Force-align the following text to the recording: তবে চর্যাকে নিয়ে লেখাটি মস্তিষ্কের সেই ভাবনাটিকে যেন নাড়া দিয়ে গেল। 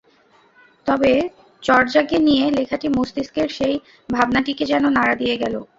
তবে 0.87 1.11
চর্যাকে 1.63 2.17
নিয়ে 2.19 2.45
লেখাটি 2.57 2.87
মস্তিষ্কের 2.89 3.47
সেই 3.49 3.75
ভাবনাটিকে 4.09 4.63
যেন 4.65 4.83
নাড়া 4.97 5.15
দিয়ে 5.15 5.35
গেল। 5.37 5.55